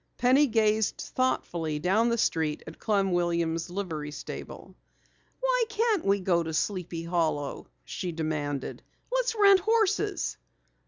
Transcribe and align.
Penny 0.17 0.47
gazed 0.47 0.97
thoughtfully 0.97 1.77
down 1.77 2.09
the 2.09 2.17
street 2.17 2.63
at 2.65 2.79
Clem 2.79 3.11
Williams' 3.11 3.69
livery 3.69 4.09
stable. 4.09 4.73
"Why 5.41 5.65
can't 5.69 6.03
we 6.03 6.19
go 6.19 6.41
to 6.41 6.55
Sleepy 6.55 7.03
Hollow?" 7.03 7.67
she 7.85 8.11
demanded. 8.11 8.81
"Let's 9.11 9.35
rent 9.35 9.59
horses." 9.59 10.37